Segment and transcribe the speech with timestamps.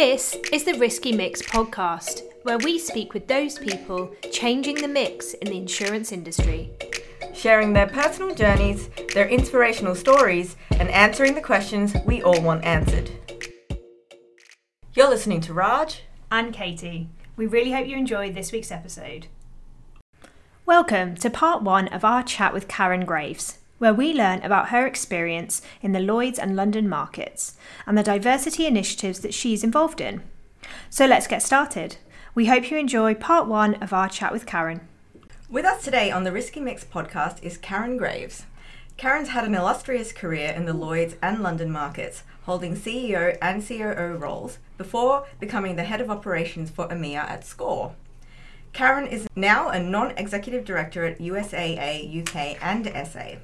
[0.00, 5.34] This is the Risky Mix podcast, where we speak with those people changing the mix
[5.34, 6.70] in the insurance industry.
[7.34, 13.10] sharing their personal journeys, their inspirational stories, and answering the questions we all want answered.
[14.94, 16.04] You're listening to Raj.
[16.30, 17.10] And Katie.
[17.36, 19.26] We really hope you enjoyed this week's episode.
[20.64, 24.86] Welcome to part one of our chat with Karen Graves, where we learn about her
[24.86, 30.22] experience in the Lloyds and London markets and the diversity initiatives that she's involved in.
[30.90, 31.96] So let's get started.
[32.34, 34.86] We hope you enjoy part one of our chat with Karen.
[35.48, 38.44] With us today on the Risky Mix podcast is Karen Graves.
[38.98, 44.18] Karen's had an illustrious career in the Lloyds and London markets, holding CEO and COO
[44.18, 47.94] roles before becoming the head of operations for EMEA at SCOR.
[48.74, 53.38] Karen is now a non executive director at USAA UK and SA.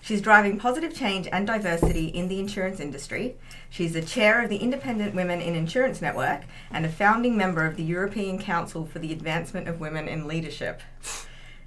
[0.00, 3.36] She's driving positive change and diversity in the insurance industry.
[3.68, 7.76] She's the chair of the Independent Women in Insurance Network and a founding member of
[7.76, 10.80] the European Council for the Advancement of Women in Leadership.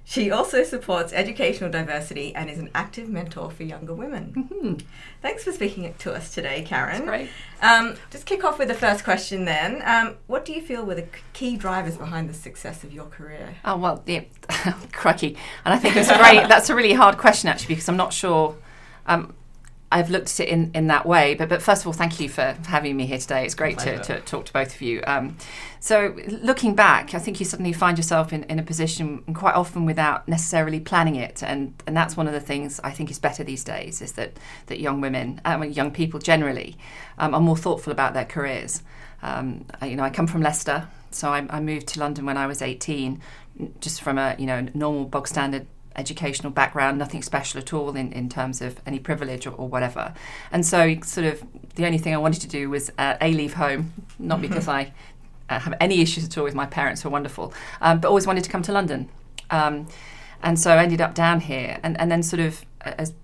[0.06, 4.84] She also supports educational diversity and is an active mentor for younger women.
[5.22, 7.06] Thanks for speaking to us today, Karen.
[7.06, 7.30] great.
[7.62, 9.82] Um, just kick off with the first question then.
[9.82, 13.54] Um, what do you feel were the key drivers behind the success of your career?
[13.64, 14.24] Oh well, yeah,
[14.92, 15.36] crikey.
[15.64, 16.14] And I think it's a
[16.48, 18.56] that's a really hard question actually because I'm not sure.
[19.06, 19.34] Um,
[19.94, 22.28] I've looked at it in, in that way, but but first of all, thank you
[22.28, 23.44] for having me here today.
[23.44, 25.04] It's great to, to talk to both of you.
[25.06, 25.36] Um,
[25.78, 29.54] so looking back, I think you suddenly find yourself in, in a position, and quite
[29.54, 33.20] often without necessarily planning it, and and that's one of the things I think is
[33.20, 34.32] better these days is that
[34.66, 36.76] that young women, mean, young people generally,
[37.18, 38.82] um, are more thoughtful about their careers.
[39.22, 42.36] Um, I, you know, I come from Leicester, so I, I moved to London when
[42.36, 43.22] I was 18,
[43.78, 48.12] just from a you know normal bog standard educational background, nothing special at all in,
[48.12, 50.14] in terms of any privilege or, or whatever.
[50.50, 51.42] And so, sort of,
[51.74, 54.92] the only thing I wanted to do was uh, a leave home, not because I
[55.48, 58.26] uh, have any issues at all with my parents, who are wonderful, um, but always
[58.26, 59.08] wanted to come to London.
[59.50, 59.86] Um,
[60.42, 63.14] and so I ended up down here, and, and then sort of as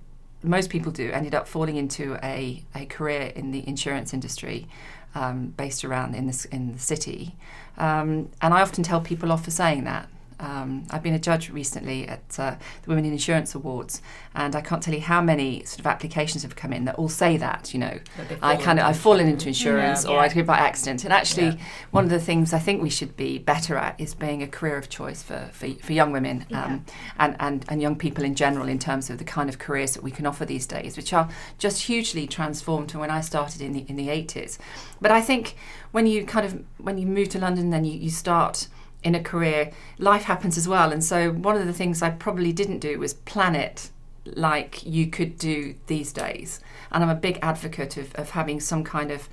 [0.43, 4.67] most people do, ended up falling into a, a career in the insurance industry.
[5.13, 7.35] Um, based around in this in the city,
[7.79, 10.09] um, and I often tell people off for saying that.
[10.41, 14.01] Um, I've been a judge recently at uh, the Women in Insurance Awards,
[14.35, 17.11] and I can't tell you how many sort of applications have come in that all
[17.11, 17.73] say that.
[17.75, 17.99] You know,
[18.41, 20.11] I kind of I've fallen into insurance, Yeah.
[20.11, 20.21] or Yeah.
[20.23, 21.05] I did by accident.
[21.05, 21.57] And actually, Yeah.
[21.91, 24.77] one of the things I think we should be better at is being a career
[24.79, 26.85] of choice for for, for young women um,
[27.19, 30.03] and, and and young people in general in terms of the kind of careers that
[30.03, 31.29] we can offer these days, which are
[31.59, 34.59] just hugely transformed from when I started in the in the eighties.
[35.03, 35.55] But I think
[35.93, 38.69] when you kind of when you move to London, then you, you start
[39.03, 40.93] in a career, life happens as well.
[40.93, 43.91] And so one of the things I probably didn't do was plan it
[44.25, 46.61] like you could do these days.
[46.93, 49.29] And I'm a big advocate of, of having some kind of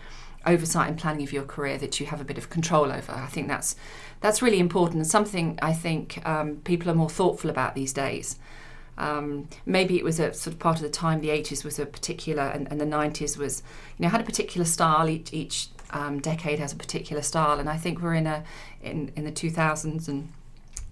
[0.45, 3.11] oversight and planning of your career that you have a bit of control over.
[3.11, 3.75] I think that's
[4.21, 8.39] that's really important and something I think um, people are more thoughtful about these days.
[8.97, 11.85] Um, maybe it was a sort of part of the time the 80s was a
[11.85, 13.61] particular and, and the 90s was
[13.97, 17.69] you know had a particular style each each um, decade has a particular style and
[17.69, 18.43] I think we're in a
[18.81, 20.31] in, in the 2000s and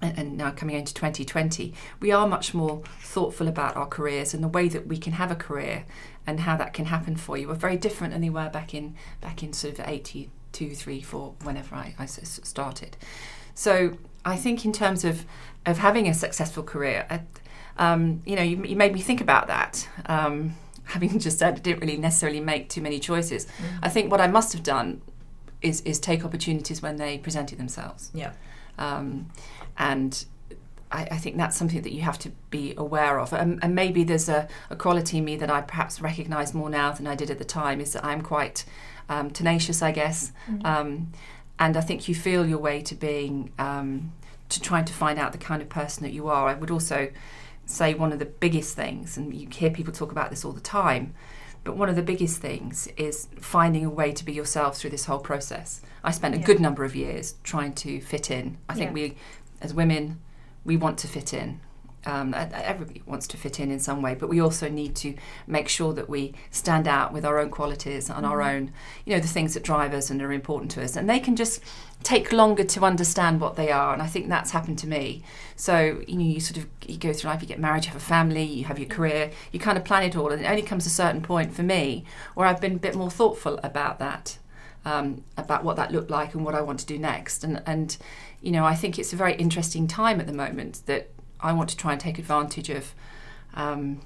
[0.01, 4.47] and now coming into 2020, we are much more thoughtful about our careers and the
[4.47, 5.85] way that we can have a career
[6.27, 8.95] and how that can happen for you We're very different than they were back in
[9.21, 12.97] back in sort of 82, 3, 4, whenever I, I started.
[13.53, 15.25] So I think in terms of
[15.65, 17.23] of having a successful career,
[17.77, 19.87] um, you know, you, you made me think about that.
[20.05, 23.47] Um, having just said I didn't really necessarily make too many choices,
[23.81, 25.01] I think what I must have done
[25.61, 28.33] is is take opportunities when they presented themselves Yeah.
[28.77, 29.29] um,
[29.77, 30.25] and
[30.91, 33.33] I, I think that's something that you have to be aware of.
[33.33, 36.91] And, and maybe there's a, a quality in me that I perhaps recognise more now
[36.91, 38.65] than I did at the time is that I'm quite
[39.09, 40.31] um, tenacious, I guess.
[40.63, 41.11] Um,
[41.57, 44.13] and I think you feel your way to being, um,
[44.49, 46.47] to trying to find out the kind of person that you are.
[46.47, 47.09] I would also
[47.65, 50.61] say one of the biggest things, and you hear people talk about this all the
[50.61, 51.13] time,
[51.63, 55.05] but one of the biggest things is finding a way to be yourself through this
[55.05, 55.81] whole process.
[56.03, 56.45] I spent a Yeah.
[56.45, 58.57] good number of years trying to fit in.
[58.69, 58.93] I think Yeah.
[58.93, 59.15] we,
[59.61, 60.19] as women,
[60.63, 61.59] we want to fit in.
[62.05, 65.15] Um, e- everybody wants to fit in in some way, but we also need to
[65.47, 68.71] make sure that we stand out with our own qualities and our own,
[69.05, 70.95] you know, the things that drive us and are important to us.
[70.95, 71.61] And they can just
[72.03, 73.93] take longer to understand what they are.
[73.93, 75.23] And I think that's happened to me.
[75.55, 78.01] So, you know, you sort of you go through life, you get married, you have
[78.01, 80.31] a family, you have your career, you kind of plan it all.
[80.31, 82.05] And it only comes a certain point for me
[82.35, 84.37] where I've been a bit more thoughtful about that
[84.85, 87.43] um, about what that looked like and what I want to do next.
[87.43, 87.97] And, and,
[88.41, 91.69] you know, I think it's a very interesting time at the moment that I want
[91.69, 92.93] to try and take advantage of
[93.53, 94.01] um,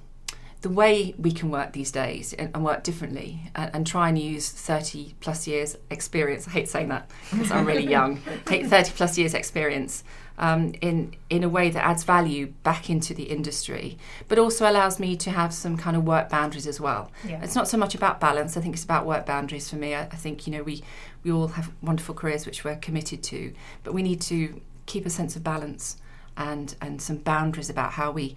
[0.61, 4.19] the way we can work these days and, and work differently and, and, try and
[4.19, 6.47] use 30 plus years experience.
[6.47, 8.17] I hate saying that because I'm really young.
[8.45, 10.03] 30 plus years experience
[10.37, 13.97] um, in in a way that adds value back into the industry,
[14.27, 17.11] but also allows me to have some kind of work boundaries as well.
[17.27, 17.41] Yeah.
[17.43, 18.57] It's not so much about balance.
[18.57, 19.93] I think it's about work boundaries for me.
[19.95, 20.83] I, I think you know we
[21.23, 23.53] we all have wonderful careers which we're committed to,
[23.83, 25.97] but we need to keep a sense of balance
[26.39, 28.35] and and some boundaries about how we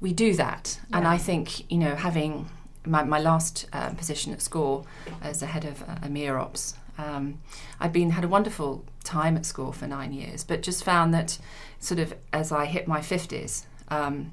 [0.00, 0.78] we do that.
[0.90, 0.98] Yeah.
[0.98, 2.50] And I think you know having
[2.84, 4.84] my, my last uh, position at SCOR
[5.22, 7.40] as the head of uh, EMEA Ops um,
[7.80, 11.38] I've been had a wonderful time at SCOR for nine years, but just found that
[11.78, 14.32] sort of as I hit my fifties, um,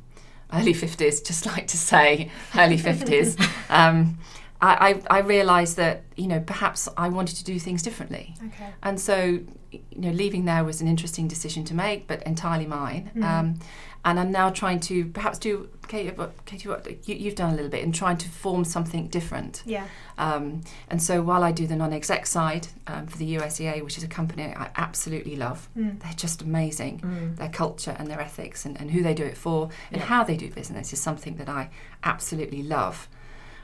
[0.54, 3.38] early fifties, just like to say early fifties,
[3.70, 4.18] um,
[4.64, 8.70] I, I, I realised that you know perhaps I wanted to do things differently, okay.
[8.82, 9.40] and so
[9.72, 13.12] you know leaving there was an interesting decision to make, but entirely mine.
[13.16, 13.62] Mm
[14.06, 17.56] and I'm now trying to perhaps do Katie, what, Katie, what you, have done a
[17.56, 19.64] little bit in trying to form something different.
[19.66, 19.88] Yeah.
[20.18, 24.04] Um, and so while I do the non-exec side um, for the USAA, which is
[24.04, 26.02] a company I absolutely love, mm.
[26.02, 27.00] they're just amazing.
[27.00, 27.38] Mm.
[27.38, 30.08] Their culture and their ethics and, and who they do it for and yeah.
[30.08, 31.70] how they do business is something that I
[32.04, 33.08] absolutely love.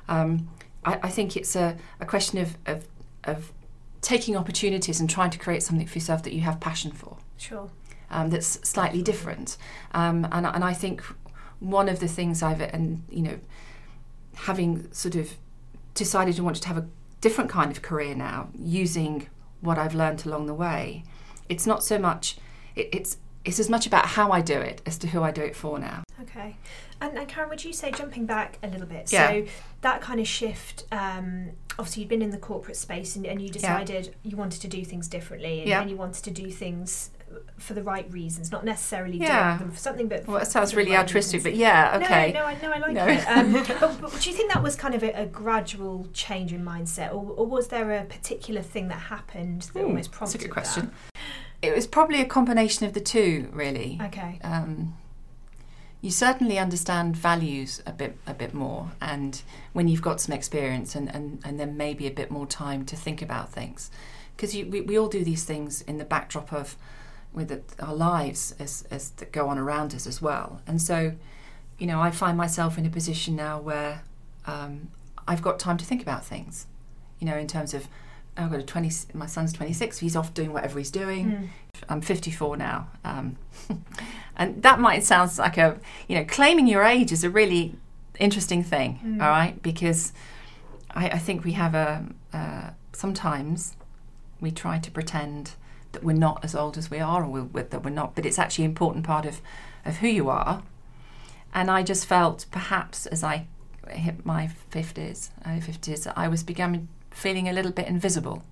[0.08, 0.50] Um,
[0.86, 2.88] I, I, think it's a, a question of, of,
[3.24, 3.52] of
[4.02, 7.18] taking opportunities and trying to create something for yourself that you have passion for.
[7.38, 7.70] Sure
[8.10, 9.58] um, that's slightly different.
[9.94, 11.02] Um, and, and I think
[11.60, 13.40] one of the things I've, and you know,
[14.36, 15.36] having sort of
[15.94, 16.88] decided to want to have a
[17.22, 19.28] different kind of career now, using
[19.62, 21.04] what I've learned along the way,
[21.50, 22.38] it's not so much,
[22.76, 25.42] it, it's it's as much about how I do it as to who I do
[25.42, 26.04] it for now.
[26.30, 26.58] Okay.
[27.02, 29.30] And, and Karen, would you say, jumping back a little bit, yeah.
[29.30, 29.46] so
[29.82, 33.50] that kind of shift, um, obviously you'd been in the corporate space and, and you
[33.50, 34.32] decided yeah.
[34.32, 35.82] you wanted to do things differently and, yeah.
[35.82, 37.12] and you wanted to do things
[37.58, 39.58] for the right reasons, not necessarily yeah.
[39.58, 41.40] them for something, but well, it sounds really right altruistic.
[41.40, 41.54] Reasons.
[41.54, 42.32] But yeah, okay.
[42.32, 43.06] No, no, I, no, I like no.
[43.06, 43.28] it.
[43.28, 46.64] Um, but, but, do you think that was kind of a, a gradual change in
[46.64, 50.46] mindset, or, or, was there a particular thing that happened that Ooh, almost prompted That's
[50.46, 50.92] a good question.
[51.14, 51.70] That?
[51.70, 54.00] It was probably a combination of the two, really.
[54.02, 54.40] Okay.
[54.44, 54.96] Um,
[56.02, 59.42] you certainly understand values a bit a bit more and
[59.74, 62.96] when you've got some experience and, and, and then maybe a bit more time to
[62.96, 63.92] think about things
[64.36, 66.78] because we, we all do these things in the backdrop of
[67.34, 70.62] with it, our lives as, as that go on around us as well.
[70.66, 71.14] And so,
[71.78, 74.04] you know, I find myself in a position now where
[74.46, 74.90] um,
[75.28, 76.66] I've got time to think about things.
[77.20, 77.88] You know, in terms of
[78.40, 78.92] I've got a twenty.
[79.14, 80.00] My son's twenty six.
[80.00, 81.26] He's off doing whatever he's doing.
[81.26, 81.48] Mm.
[81.88, 83.38] I'm fifty four now, um,
[84.36, 87.76] and that might sound like a you know claiming your age is a really
[88.20, 89.00] interesting thing.
[89.04, 89.22] Mm.
[89.22, 90.14] All right, because
[90.92, 93.76] I, I, think we have a uh, sometimes
[94.42, 95.52] we try to pretend
[95.92, 98.40] that we're not as old as we are, or we're, that we're not, but it's
[98.40, 99.42] actually an important part of,
[99.86, 100.64] of who you are.
[101.54, 103.48] And I just felt perhaps as I
[103.90, 108.44] hit my 50s, early 50s, I was beginning feeling a little bit invisible.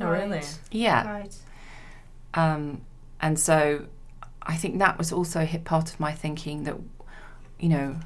[0.00, 0.42] Oh, really?
[0.70, 1.10] Yeah.
[1.10, 1.36] Right.
[2.34, 2.82] Um,
[3.20, 3.86] and so
[4.42, 6.76] I think that was also a hit part of my thinking that,
[7.60, 7.96] you know,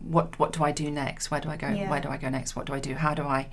[0.00, 1.30] what what do I do next?
[1.30, 1.68] Where do I go?
[1.68, 1.90] Yeah.
[1.90, 2.56] Where do I go next?
[2.56, 2.94] What do I do?
[2.94, 3.48] How do I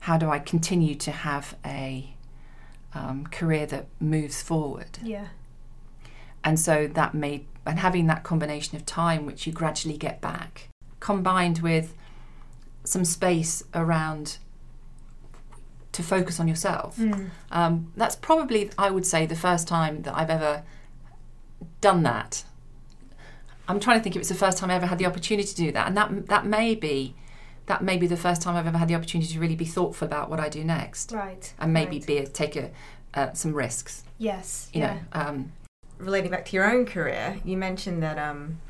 [0.00, 2.12] how do I continue to have a
[2.94, 4.98] um, career that moves forward.
[5.02, 5.28] Yeah.
[6.44, 10.68] And so that made, and having that combination of time, which you gradually get back,
[11.00, 11.94] combined with
[12.84, 14.38] some space around
[15.92, 16.96] to focus on yourself.
[16.96, 17.30] Mm.
[17.50, 20.62] Um, that's probably, I would say, the first time that I've ever
[21.80, 22.44] done that.
[23.68, 25.54] I'm trying to think if it's the first time I ever had the opportunity to
[25.54, 27.14] do that, and that that may be
[27.66, 30.06] that may be the first time I've ever had the opportunity to really be thoughtful
[30.06, 31.12] about what I do next.
[31.12, 31.52] Right.
[31.58, 32.06] And maybe right.
[32.06, 32.70] be a, take a,
[33.14, 34.02] uh, some risks.
[34.18, 34.68] Yes.
[34.72, 34.94] You yeah.
[34.94, 35.00] know.
[35.12, 35.52] Um,
[35.98, 38.60] Relating back to your own career, you mentioned that um,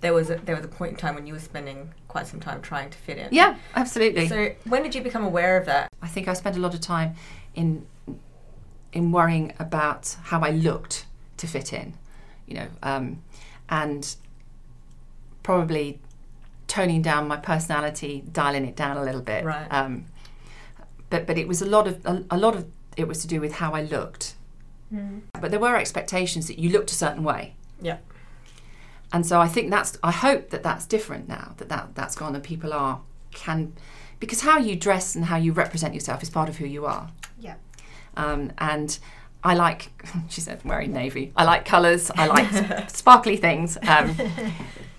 [0.00, 2.40] there was a, there was a point in time when you were spending quite some
[2.40, 3.28] time trying to fit in.
[3.32, 4.28] Yeah, absolutely.
[4.28, 5.90] So when did you become aware of that?
[6.02, 7.14] I think I spent a lot of time
[7.54, 7.86] in
[8.92, 11.94] in worrying about how I looked to fit in,
[12.46, 13.22] you know, um,
[13.68, 14.16] and
[15.42, 16.00] probably
[16.66, 19.44] toning down my personality, dialing it down a little bit.
[19.44, 19.66] Right.
[19.70, 20.06] Um,
[21.10, 23.40] but but it was a lot of a, a, lot of it was to do
[23.40, 24.34] with how I looked.
[24.92, 25.22] Mm.
[25.40, 27.54] But there were expectations that you looked a certain way.
[27.80, 27.98] Yeah.
[29.12, 32.34] And so I think that's I hope that that's different now that, that that's gone
[32.34, 33.00] and people are
[33.32, 33.72] can
[34.20, 37.10] because how you dress and how you represent yourself is part of who you are.
[37.38, 37.54] Yeah.
[38.16, 38.98] Um, and
[39.44, 39.90] I like,
[40.28, 41.32] she said, wearing navy.
[41.36, 42.10] I like colours.
[42.14, 43.78] I like sparkly things.
[43.86, 44.16] Um,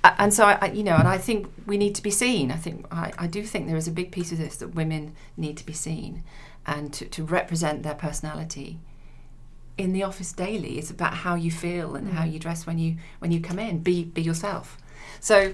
[0.04, 2.52] and so I, you know, and I think we need to be seen.
[2.52, 5.16] I think I, I do think there is a big piece of this that women
[5.36, 6.24] need to be seen,
[6.66, 8.80] and to, to represent their personality
[9.80, 10.78] in the office daily.
[10.78, 12.14] It's about how you feel and mm.
[12.14, 13.80] how you dress when you when you come in.
[13.80, 14.78] Be be yourself.
[15.20, 15.54] So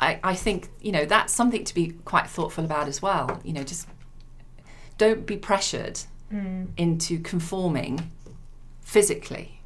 [0.00, 3.40] I, I think you know that's something to be quite thoughtful about as well.
[3.44, 3.86] You know, just
[4.98, 6.00] don't be pressured
[6.76, 8.10] into conforming
[8.82, 9.60] physically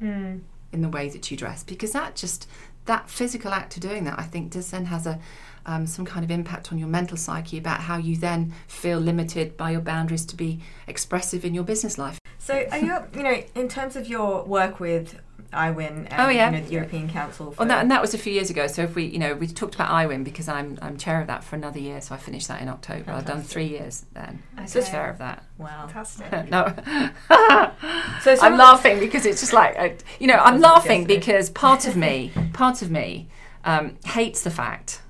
[0.71, 2.47] in the way that you dress because that just
[2.85, 5.19] that physical act of doing that I think does then has a
[5.65, 9.57] um, some kind of impact on your mental psyche about how you then feel limited
[9.57, 12.19] by your boundaries to be expressive in your business life.
[12.45, 15.19] So, are you, you know, in terms of your work with
[15.51, 16.51] IWIN and Oh, yeah.
[16.51, 18.67] you know, the European Council for Well, that, and that was a few years ago.
[18.67, 21.43] So if we, you know, we talked about IWIN because I'm I'm chair of that
[21.43, 22.01] for another year.
[22.01, 23.13] So I finished that in October.
[23.13, 24.43] I've done three years then.
[24.59, 24.67] Okay.
[24.67, 25.43] So chair of that.
[25.57, 25.87] wow.
[25.87, 26.49] Fantastic.
[26.51, 26.65] no,
[28.21, 31.87] So, some I'm laughing because it's just like, I, you know, I'm laughing because part
[31.87, 33.27] of me, part of me,
[33.63, 35.01] um, hates the fact,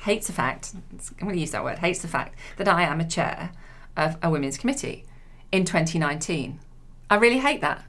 [0.00, 0.72] hates the fact.
[0.74, 1.78] I'm going to use that word.
[1.78, 3.52] Hates the fact that I am a chair
[3.96, 5.04] of a women's committee
[5.52, 6.60] in 2019.
[7.08, 7.84] I really hate that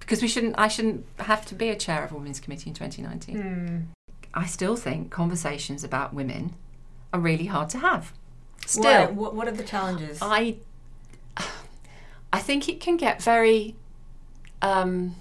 [0.00, 0.54] because we shouldn't.
[0.58, 3.36] I shouldn't have to be a chair of a women's committee in 2019.
[3.40, 3.78] Hmm.
[4.34, 6.54] I still think conversations about women
[7.12, 8.12] are really hard to have.
[8.66, 10.18] Still, What, what are the challenges?
[10.20, 10.56] I
[12.32, 13.76] I think it can get very
[14.60, 15.14] um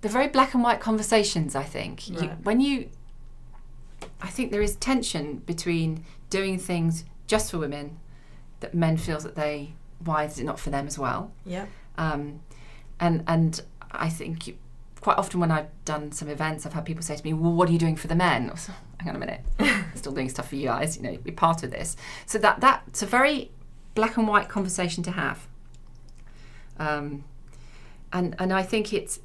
[0.00, 2.88] they're very black and white conversations I think you, when you
[4.22, 7.98] I think there is tension between doing things just for women
[8.60, 11.66] that men feels that they why is it not for them as well yeah.
[11.98, 12.40] um,
[13.00, 14.56] and and I think you,
[15.00, 17.68] quite often when I've done some events, I've had people say to me, "Well, what
[17.68, 18.52] are you doing for the men?"
[18.98, 19.40] Hang on a minute,
[19.94, 20.96] still doing stuff for you guys.
[20.96, 21.96] You know, be part of this.
[22.26, 23.50] So that that's a very
[23.94, 25.46] black and white conversation to have.
[26.78, 27.24] Um,
[28.12, 29.20] and and I think it's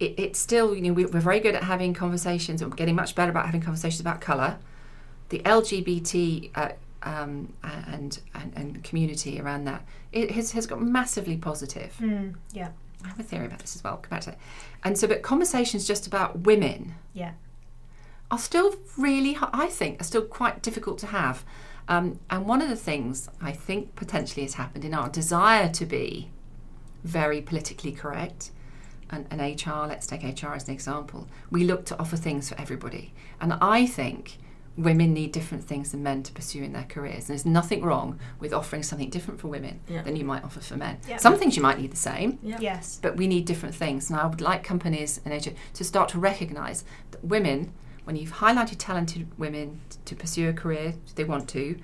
[0.00, 2.62] it, it's still you know we, we're very good at having conversations.
[2.62, 4.58] We're getting much better about having conversations about colour.
[5.30, 6.68] The LGBT uh,
[7.02, 11.96] um, and, and and community around that it has has got massively positive.
[12.00, 12.70] Mm, yeah.
[13.04, 13.96] I have a theory about this as well.
[13.98, 14.38] Come back to that.
[14.82, 17.32] And so, but conversations just about women Yeah.
[18.30, 21.44] are still really, I think, are still quite difficult to have.
[21.86, 25.86] Um, and one of the things I think potentially has happened in our desire to
[25.86, 26.30] be
[27.04, 28.50] very politically correct,
[29.10, 32.60] and, and HR, let's take HR as an example, we look to offer things for
[32.60, 33.14] everybody.
[33.40, 34.38] And I think
[34.78, 37.28] women need different things than men to pursue in their careers.
[37.28, 40.02] And there's nothing wrong with offering something different for women Yeah.
[40.02, 40.98] than you might offer for men.
[41.08, 41.16] Yeah.
[41.16, 42.58] Some things you might need the same, Yeah.
[42.60, 42.98] Yes.
[43.02, 44.08] but we need different things.
[44.08, 47.72] And I would like companies and agents to start to recognise that women,
[48.04, 51.76] when you've highlighted talented women to pursue a career if they want to,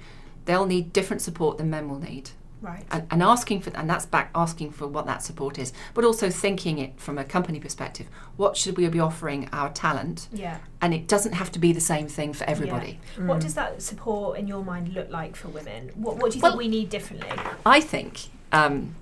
[0.44, 2.30] they'll need different support than men will need.
[2.64, 2.82] Right.
[2.90, 6.30] And, and asking for and that's back asking for what that support is, but also
[6.30, 8.06] thinking it from a company perspective.
[8.38, 10.28] What should we be offering our talent?
[10.32, 10.58] Yeah.
[10.80, 13.00] And it doesn't have to be the same thing for everybody.
[13.18, 15.90] What does that support in your mind look like for women?
[15.94, 17.28] What What do you Well- think we need differently?
[17.66, 18.94] I think, um,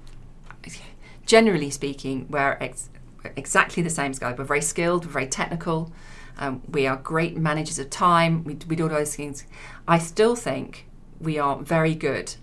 [1.25, 2.89] generally speaking, we're ex-
[3.37, 4.37] exactly the same as guys.
[4.37, 5.93] We're very skilled, we're very technical,
[6.37, 9.45] um, we are great managers of time, we, we do all those things.
[9.87, 10.87] I still think
[11.21, 12.35] we are very good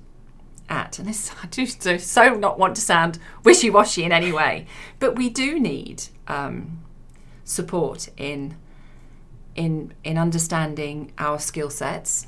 [0.69, 4.31] at, and this I do so, so not want to sound wishy washy in any
[4.31, 4.65] way,
[4.99, 6.79] but we do need um,
[7.43, 8.55] support in.
[9.55, 12.27] In, in understanding our skill sets,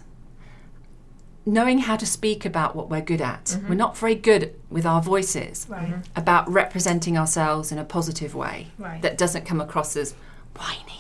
[1.46, 3.58] knowing how to speak about what we're good at.
[3.70, 5.94] We're not very good with our voices Right.
[6.14, 9.02] about representing ourselves in a positive way Right.
[9.02, 10.14] that doesn't come across as
[10.58, 10.91] whiny or, naggy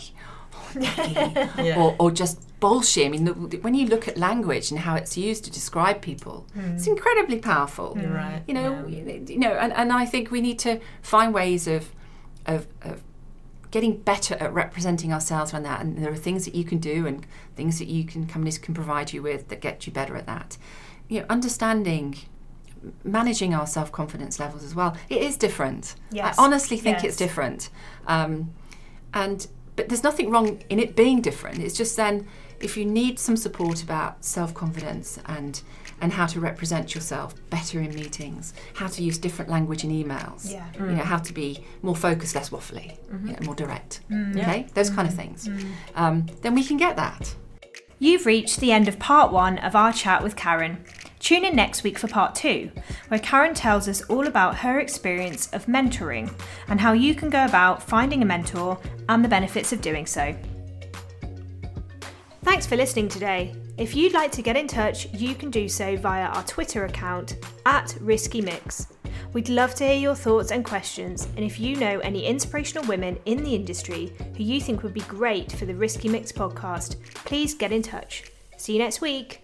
[0.79, 1.75] Yeah.
[1.77, 3.05] or, or just bullshit.
[3.05, 6.45] I mean, the, when you look at language and how it's used to describe people,
[6.55, 7.97] it's incredibly powerful.
[7.99, 8.43] You're right.
[8.47, 9.13] You know, Yeah.
[9.27, 11.91] you know, and, and I think we need to find ways of,
[12.45, 13.01] of, of
[13.71, 15.81] getting better at representing ourselves around that.
[15.81, 17.25] And there are things that you can do and
[17.55, 20.57] things that you can companies can provide you with that get you better at that.
[21.07, 22.17] You know, understanding,
[23.03, 24.95] managing our self confidence levels as well.
[25.09, 25.95] It is different.
[26.11, 26.37] Yes.
[26.37, 27.05] I honestly think Yes.
[27.05, 27.69] it's different.
[28.07, 28.51] Um,
[29.13, 29.47] and
[29.81, 31.57] but there's nothing wrong in it being different.
[31.57, 32.27] It's just then
[32.59, 35.59] if you need some support about self confidence and
[36.01, 40.51] and how to represent yourself better in meetings, how to use different language in emails,
[40.51, 40.65] Yeah.
[40.75, 42.95] you know, how to be more focused, less waffly,
[43.25, 44.01] you know, more direct.
[44.09, 44.39] Mm.
[44.39, 45.49] Okay, those kind of things.
[45.95, 47.35] Um, then we can get that.
[48.01, 50.83] You've reached the end of part one of our chat with Karen.
[51.19, 52.71] Tune in next week for part two,
[53.09, 56.33] where Karen tells us all about her experience of mentoring
[56.67, 60.35] and how you can go about finding a mentor and the benefits of doing so.
[62.41, 63.53] Thanks for listening today.
[63.77, 67.35] If you'd like to get in touch, you can do so via our Twitter account
[67.67, 68.87] at Risky Mix.
[69.33, 73.17] We'd love to hear your thoughts and questions, and if you know any inspirational women
[73.25, 77.53] in the industry who you think would be great for the Risky Mix podcast, please
[77.53, 78.29] get in touch.
[78.57, 79.41] See you next week.